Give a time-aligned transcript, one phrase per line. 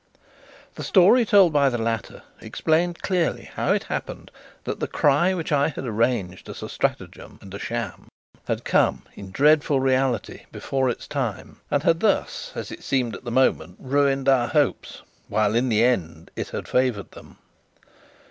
[0.73, 4.31] The story told by the latter explained clearly how it happened
[4.63, 8.07] that the cry which I had arranged as a stratagem and a sham
[8.45, 13.25] had come, in dreadful reality, before its time, and had thus, as it seemed at
[13.25, 17.37] the moment, ruined our hopes, while in the end it had favoured them.